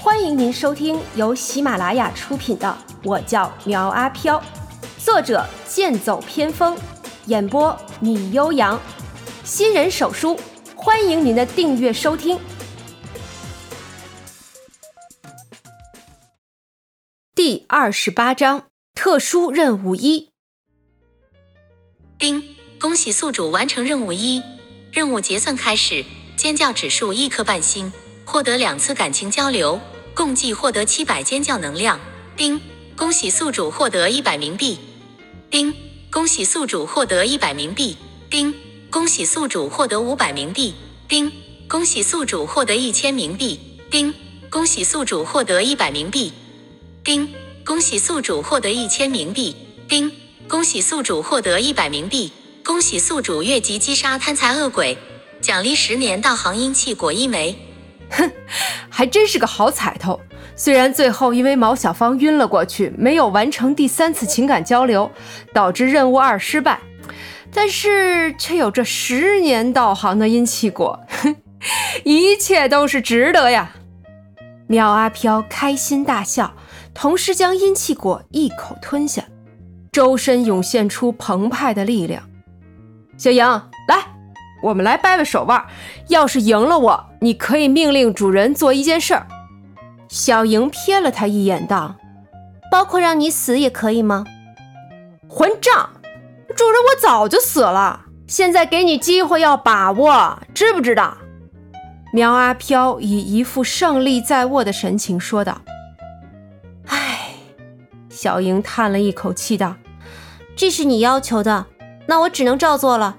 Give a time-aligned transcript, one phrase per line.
[0.00, 4.40] 欢迎您收听由喜马拉雅出品的《我叫苗阿飘》，
[5.04, 6.78] 作者剑走偏锋，
[7.26, 8.80] 演播米悠扬，
[9.42, 10.38] 新人手书，
[10.76, 12.38] 欢迎您的订阅收听。
[17.34, 20.30] 第二十八章特殊任务一。
[22.20, 22.44] 丁，
[22.80, 24.40] 恭喜宿主完成任务一，
[24.92, 26.04] 任务结算开始，
[26.36, 27.92] 尖叫指数一颗半星，
[28.30, 29.80] 获得两次感情交流，
[30.12, 31.98] 共计获得七百尖叫能量。
[32.36, 32.60] 丁，
[32.94, 34.78] 恭喜宿主获得一百冥币。
[35.50, 35.74] 丁，
[36.10, 37.96] 恭喜宿主获得一百冥币。
[38.28, 38.54] 丁，
[38.90, 40.74] 恭喜宿主获得五百冥币。
[41.08, 41.32] 丁，
[41.66, 43.58] 恭喜宿主获得一千冥币。
[43.90, 44.12] 丁，
[44.50, 46.30] 恭喜宿主获得一百冥币。
[47.02, 47.32] 丁，
[47.64, 49.56] 恭喜宿主获得一千冥币。
[49.88, 50.12] 丁。
[50.46, 52.30] 恭喜宿主获得一百冥币！
[52.62, 54.98] 恭喜宿主越级击杀贪财恶鬼，
[55.40, 57.67] 奖励十年道行阴气果一枚。
[58.10, 58.30] 哼，
[58.88, 60.20] 还真是个好彩头。
[60.56, 65.10] 虽然最后因为毛小芳晕了过去，没有完成第三次情感交流，
[65.52, 66.80] 导致任务二失败，
[67.52, 71.36] 但是却有这十年道行的阴气果，哼，
[72.04, 73.72] 一切都是值得呀！
[74.66, 76.54] 苗阿飘开心大笑，
[76.92, 79.24] 同时将阴气果一口吞下。
[79.90, 82.22] 周身涌现出澎湃的力量，
[83.16, 83.62] 小莹，
[84.62, 85.64] 我们来掰掰手腕。
[86.08, 89.26] 要是赢了我，你可以命令主人做一件事儿。
[90.08, 91.96] 小莹瞥了他一眼，道
[92.72, 94.24] ：“包括让你死也可以吗？”
[95.28, 95.90] 混账！
[96.56, 101.18] 主人，我早就死了，现在给你机会要把握，知不知道？
[102.10, 105.60] 苗阿飘以一副胜利在握的神情说道。
[106.86, 107.34] 唉
[108.08, 109.76] 小莹叹了一口气，道
[110.56, 111.66] ：“这是你要求的，
[112.06, 113.18] 那我只能照做了。”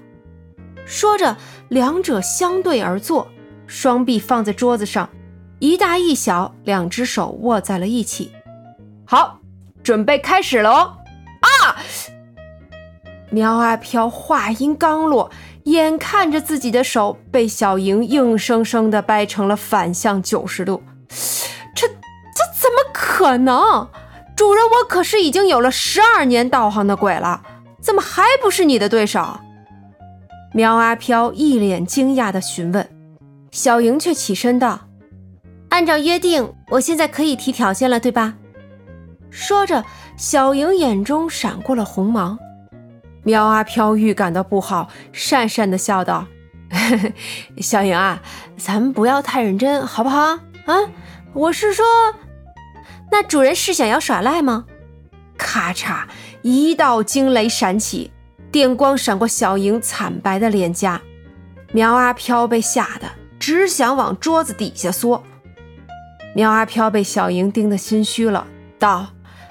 [0.90, 1.36] 说着，
[1.68, 3.28] 两者相对而坐，
[3.68, 5.08] 双臂放在桌子上，
[5.60, 8.32] 一大一小，两只手握在了一起。
[9.06, 9.38] 好，
[9.84, 10.96] 准备开始了哦！
[11.42, 11.76] 啊！
[13.30, 15.30] 苗阿飘话音刚落，
[15.66, 20.82] 眼看着自己的手被小莹硬生生的掰成了反向九十度，
[21.72, 21.94] 这这
[22.52, 23.88] 怎么可能？
[24.34, 27.42] 主人，我可是已经有了十二年道行的鬼了，
[27.80, 29.38] 怎么还不是你的对手？
[30.52, 32.88] 苗阿飘一脸惊讶地询问，
[33.52, 34.88] 小莹却起身道
[35.70, 38.34] ：“按照约定，我现在可以提条件了，对吧？”
[39.30, 39.84] 说着，
[40.16, 42.36] 小莹眼中闪过了红芒。
[43.22, 46.26] 苗阿飘预感到不好，讪讪地笑道
[47.58, 48.20] ：“小莹啊，
[48.56, 50.20] 咱们不要太认真，好不好？
[50.20, 50.74] 啊，
[51.32, 51.84] 我是说。”
[53.12, 54.64] 那主人是想要耍赖吗？
[55.36, 56.04] 咔嚓，
[56.42, 58.10] 一道惊雷闪起，
[58.52, 61.00] 电光闪过小莹惨白的脸颊。
[61.72, 63.06] 苗阿飘被吓得
[63.38, 65.22] 只想往桌子底下缩。
[66.34, 68.46] 苗阿飘被小莹盯得心虚了，
[68.78, 69.08] 道：“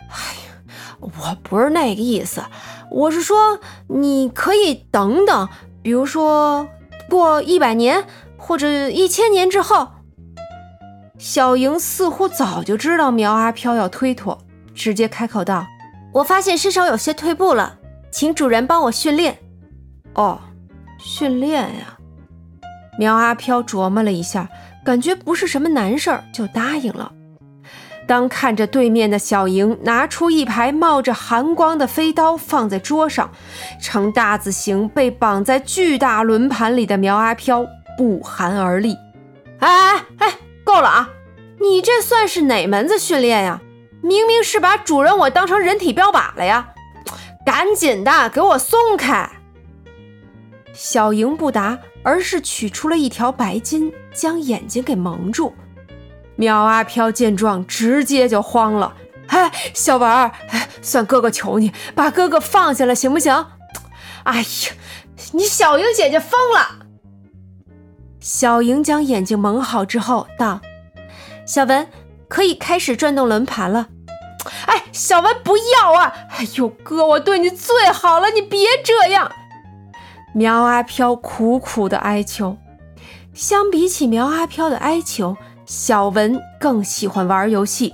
[0.09, 0.15] 哎
[0.47, 2.43] 呀，我不是那个意思，
[2.91, 5.49] 我是说你可以等等，
[5.81, 6.67] 比如说
[7.09, 8.05] 过一百年
[8.37, 9.89] 或者一千年之后。”
[11.17, 14.37] 小莹似乎早就知道苗阿飘要推脱，
[14.73, 15.67] 直接开口道
[16.15, 17.78] ：“我发现身手有些退步了，
[18.11, 19.39] 请主人帮我训练。”
[20.15, 20.39] 哦，
[20.97, 21.97] 训练呀！
[22.97, 24.49] 苗阿飘琢磨了一下，
[24.83, 27.13] 感觉不是什么难事儿，就答应了。
[28.05, 33.31] 当看着对面的小莹拿出一排冒着寒光的飞刀放在桌上，
[33.79, 37.65] 呈大字形被绑在巨大轮盘里的苗阿飘
[37.97, 38.97] 不寒而栗。
[39.59, 40.33] 哎哎哎！
[40.63, 41.09] 够了啊！
[41.61, 43.61] 你这算是哪门子训练呀？
[44.01, 46.69] 明明是把主人我当成人体标靶了呀！
[47.49, 49.27] 赶紧的，给我松开！
[50.71, 55.55] 小莹不答，而是取出了一条白巾，将眼睛给蒙住。
[56.35, 58.93] 苗阿飘见状，直接就慌了。
[59.29, 60.31] 哎，小文儿，
[60.83, 63.33] 算哥哥求你，把哥哥放下了，行不行？
[64.25, 64.45] 哎呀，
[65.31, 66.85] 你小莹姐姐疯了！
[68.19, 70.61] 小莹将眼睛蒙好之后道
[71.47, 71.87] ：“小文
[72.27, 73.89] 可以开始转动轮盘了。”
[74.91, 76.13] 小文不要啊！
[76.29, 79.31] 哎呦，哥，我对你最好了，你别这样。
[80.33, 82.57] 苗阿飘苦苦的哀求。
[83.33, 87.93] 相比起苗阿飘的哀求，小文更喜欢玩游戏，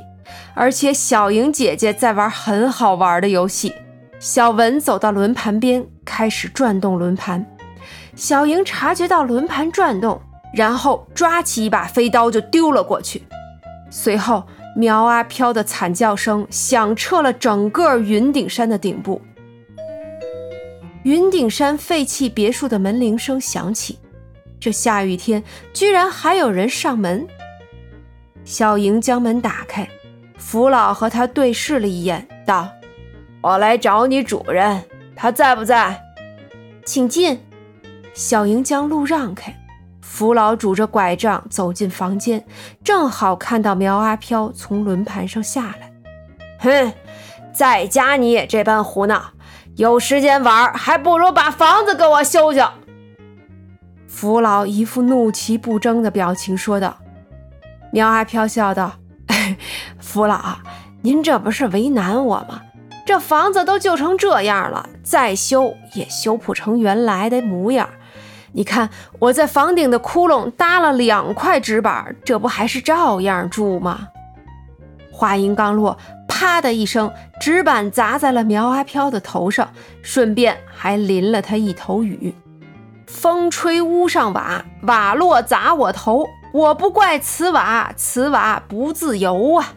[0.54, 3.76] 而且小莹姐姐在玩很好玩的游戏。
[4.20, 7.46] 小文走到轮盘边，开始转动轮盘。
[8.16, 10.22] 小莹察觉到轮盘转动，
[10.54, 13.28] 然后抓起一把飞刀就丢了过去。
[13.92, 14.44] 随后，
[14.76, 19.22] 苗阿飘的惨叫声响彻了整个云顶山的顶部。
[21.04, 23.98] 云顶山废弃别墅的门铃声响起，
[24.60, 25.44] 这下雨天
[25.74, 27.26] 居然还有人上门。
[28.44, 29.88] 小莹将门打开，
[30.38, 32.70] 福老和他对视了一眼，道
[33.42, 34.84] ：“我来找你主人，
[35.16, 36.02] 他在不在？
[36.86, 37.40] 请进。”
[38.14, 39.56] 小莹将路让开，
[40.08, 42.46] 福老拄着拐杖走进房间，
[42.84, 45.92] 正好看到苗阿飘从轮盘上下来。
[46.60, 46.94] 哼，
[47.52, 49.32] 在家你也这般胡闹，
[49.76, 52.66] 有时间玩还不如把房子给我修修。
[54.08, 56.98] 福老一副怒其不争的表情说道。
[57.92, 58.94] 苗阿飘笑道
[60.00, 60.60] ：“福老，
[61.02, 62.62] 您这不是为难我吗？
[63.06, 67.90] 这房子都旧成这样了，再修也修不成原来的模样。
[68.56, 74.08] 你看我在房顶的窟窿搭了两块纸板，这不还是照样住吗？”
[75.12, 75.98] 话音刚落，
[76.28, 79.70] 啪的一声，纸板砸在了苗阿飘的头上，
[80.02, 82.34] 顺便还淋了他一头雨。
[83.06, 86.26] 风吹屋上瓦，瓦落砸我头。
[86.54, 89.74] 我不怪此瓦，此瓦不自由啊！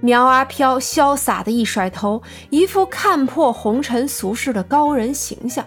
[0.00, 5.64] 苗阿飘潇洒的一甩头，一副看破红尘俗世的高人形象。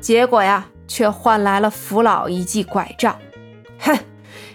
[0.00, 3.18] 结果呀，却换来了福老一记拐杖。
[3.78, 3.98] 哼，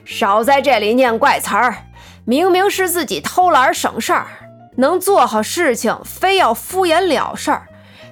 [0.06, 1.75] 少在这里念怪词儿！
[2.24, 4.28] 明明是自己偷懒省事儿，
[4.78, 7.68] 能做好事情，非要敷衍了事儿，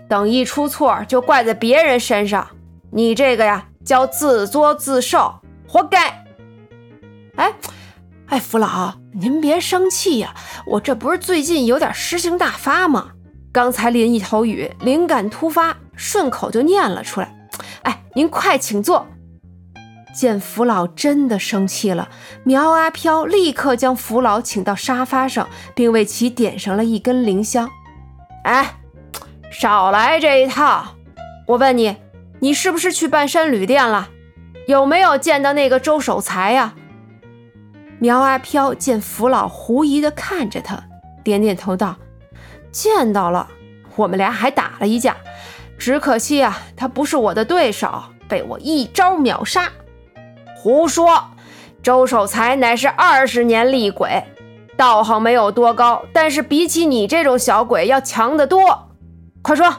[0.08, 2.48] 等一出错就怪在别人身上。
[2.92, 6.26] 你这个呀，叫自作自受，活该！
[7.36, 7.54] 哎，
[8.26, 10.34] 哎，福老，您别生气呀，
[10.66, 13.12] 我这不是最近有点诗性大发吗？
[13.52, 17.36] 刚才淋一头雨，灵感突发，顺口就念了出来。
[17.84, 19.08] 哎，您快请坐。
[20.14, 22.10] 见福老真的生气了，
[22.44, 27.70] 苗阿飘立刻将福老请到沙发上，并为其点上了一根灵香。
[28.44, 28.80] 哎，
[29.52, 30.96] 少来这一套！
[31.48, 31.98] 我问你。
[32.42, 34.08] 你是不是去半山旅店了？
[34.66, 36.74] 有没有见到那个周守财呀？
[38.00, 40.82] 苗阿飘见福老狐疑的看着他，
[41.22, 41.98] 点点头道
[42.72, 43.50] ：“见到了，
[43.98, 45.18] 我们俩还打了一架，
[45.80, 49.70] 只可惜啊，他不是我的对手，被我一招秒杀。”
[50.56, 51.24] 胡说！
[51.82, 54.22] 周守财乃是二十年厉鬼，
[54.76, 58.90] 道行没有多高，但是比起你这种小鬼要强得多。
[59.42, 59.74] 快说！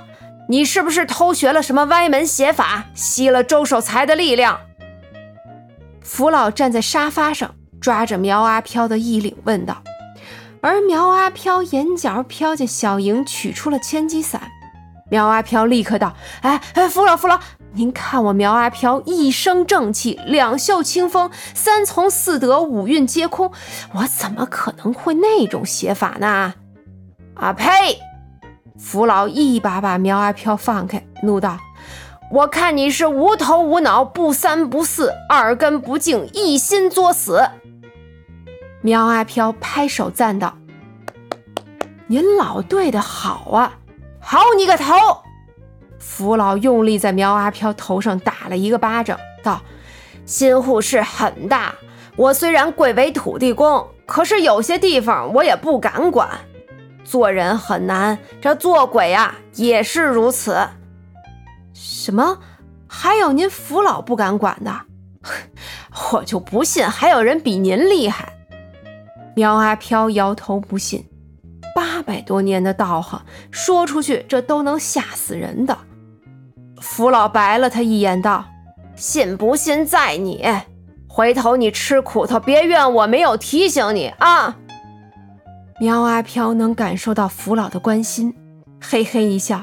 [0.48, 4.58] 你是不是偷学了什么歪门邪法，吸了周守财的力量？
[6.00, 9.82] 福老站在沙发上，抓着苗阿飘的衣领问道。
[10.62, 14.50] 而苗阿飘眼角瞟见小莹取出了千机伞，
[15.10, 17.38] 苗阿飘立刻道：“哎哎，福老福老，
[17.72, 23.52] 您看我苗阿飘一身正气，两袖清风，三从四德，五蕴皆空，
[23.92, 26.54] 我怎么可能会那种写法呢？”
[27.34, 27.98] 啊呸！
[28.78, 31.58] 福老一把把苗阿飘放开，怒道
[32.30, 37.42] ：“我看你是无头无脑，不三不四，二根不净，一心作死。”
[38.80, 40.56] 苗阿飘拍手赞道
[42.06, 43.74] ：“您老对的好啊，
[44.20, 44.94] 好你个头！”
[45.98, 49.60] 福老用力在苗阿飘头上打了一个巴掌，道
[50.24, 51.74] ：“新护市很大，
[52.16, 56.28] 我虽然贵为土地公，可是有些地方我也不敢管。”
[57.04, 60.68] 做人很难，这做鬼啊也是如此。
[61.72, 62.38] 什么？
[62.86, 64.82] 还有您福老不敢管的？
[66.12, 68.32] 我就不信还有人比您厉害。
[69.34, 71.09] 苗阿飘摇头不信，
[72.10, 75.78] 百多年的道行，说出去这都能吓死人的。
[76.80, 78.46] 福老白了他一眼，道
[78.96, 80.44] ：“信不信在你，
[81.06, 84.56] 回头你吃苦头，别怨我没有提醒你啊。”
[85.78, 88.34] 苗阿飘能感受到福老的关心，
[88.80, 89.62] 嘿嘿一笑，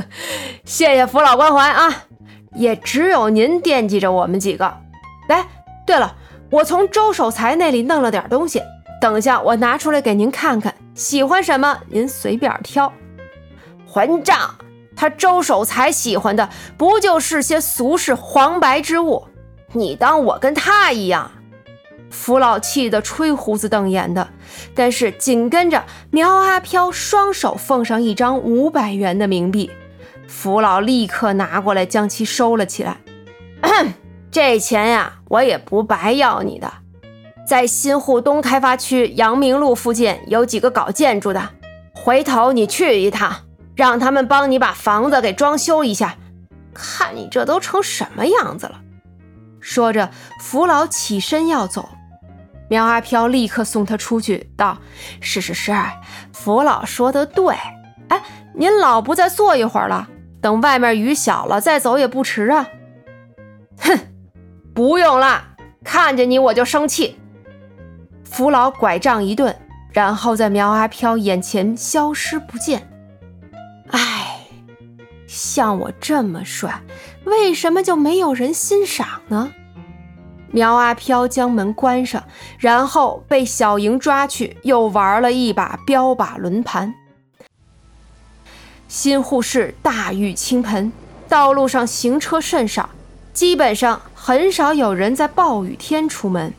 [0.64, 2.06] 谢谢福老关怀啊！
[2.54, 4.74] 也只有您惦记着我们几个。
[5.28, 5.44] 来，
[5.86, 6.16] 对了，
[6.50, 8.62] 我从周守财那里弄了点东西，
[9.02, 12.92] 等下我拿出来给您看看，喜欢什么您随便挑。
[13.86, 14.54] 混账！
[14.96, 19.26] 他周守财喜欢的不就是些俗世黄白之物？
[19.72, 21.30] 你当我跟他一样？
[22.10, 24.28] 福老气得吹胡子瞪眼的，
[24.72, 29.68] 但是紧跟着苗阿飘双手奉上一张五百元的冥币，
[30.28, 32.98] 福老立刻拿过来将其收了起来。
[34.30, 36.72] 这钱呀，我也不白要你的。
[37.46, 41.50] 在新户东开发区阳明路附近有几个搞建筑的，
[41.94, 43.42] 回头你去一趟，
[43.76, 46.16] 让他们帮你把房子给装修一下，
[46.72, 48.80] 看你这都成什么样子了。
[49.60, 50.10] 说着，
[50.40, 51.88] 福老起身要走。
[52.68, 54.78] 苗阿飘立刻送他出去，道
[55.20, 55.72] ：“是是是，
[56.32, 57.54] 福老说的对。
[58.08, 58.22] 哎，
[58.54, 60.08] 您老不再坐一会儿了？
[60.40, 62.66] 等外面雨小了再走也不迟啊。”
[63.78, 63.98] 哼，
[64.74, 65.44] 不用了，
[65.84, 67.18] 看见你我就生气。
[68.36, 69.56] 扶老拐杖一顿，
[69.92, 72.90] 然后在苗阿飘眼前消失不见。
[73.90, 74.40] 唉，
[75.28, 76.82] 像我这么帅，
[77.22, 79.52] 为什么就没有人欣赏呢？
[80.50, 82.24] 苗阿飘将门关上，
[82.58, 86.92] 然后被小莹抓去，又玩了一把标靶轮盘。
[88.88, 90.92] 新护市大雨倾盆，
[91.28, 92.90] 道路上行车甚少，
[93.32, 96.52] 基本上很少有人在暴雨天出门。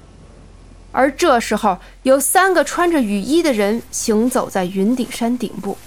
[0.96, 5.78] 而这时候，有三个穿着雨衣的人行走在云顶山顶部。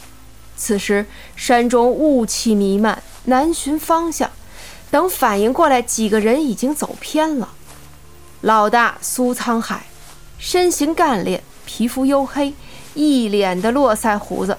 [0.54, 4.30] 此时，山中雾气弥漫，难寻方向。
[4.90, 7.48] 等反应过来，几个人已经走偏了。
[8.42, 9.86] 老大苏沧海，
[10.38, 12.52] 身形干练，皮肤黝黑，
[12.92, 14.58] 一脸的络腮胡子。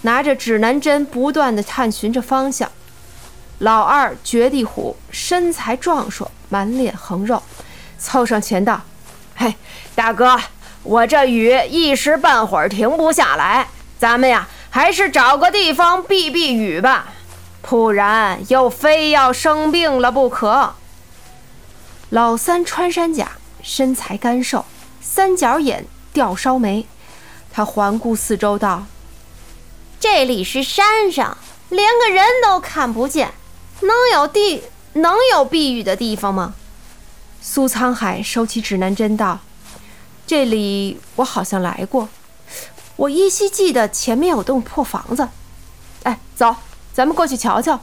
[0.00, 2.70] 拿着指南针，不断地探寻着方向。
[3.58, 7.42] 老二绝地虎身材壮硕，满脸横肉，
[7.98, 8.80] 凑上前道
[9.42, 9.54] ：“嘿，
[9.94, 10.38] 大哥，
[10.82, 13.68] 我这雨一时半会儿停不下来，
[13.98, 17.14] 咱们呀，还是找个地方避避雨吧，
[17.62, 20.74] 不然又非要生病了不可。”
[22.10, 23.30] 老三穿山甲，
[23.62, 24.66] 身材干瘦，
[25.00, 26.84] 三角眼，吊梢眉，
[27.50, 28.84] 他环顾四周道。
[29.98, 31.38] 这里是山上，
[31.70, 33.32] 连个人都看不见，
[33.80, 36.52] 能有地能有避雨的地方吗？
[37.40, 39.40] 苏沧海收起指南针道
[40.26, 42.08] ：“这里我好像来过，
[42.96, 45.28] 我依稀记得前面有栋破房子。
[46.02, 46.56] 哎，走，
[46.92, 47.80] 咱们过去瞧瞧。”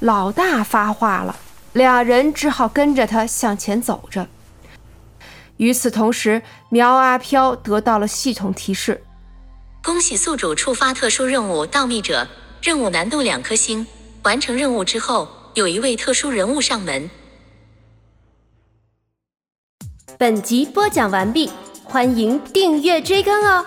[0.00, 1.36] 老大发话了，
[1.72, 4.26] 俩人只好跟着他向前走着。
[5.58, 9.04] 与此同时，苗阿飘得到了系统提示。
[9.82, 12.26] 恭喜宿主触发特殊任务“盗密者”，
[12.60, 13.86] 任务难度两颗星。
[14.22, 17.08] 完成任务之后，有一位特殊人物上门。
[20.20, 21.50] 本集播讲完毕，
[21.82, 23.64] 欢迎订阅追更哦。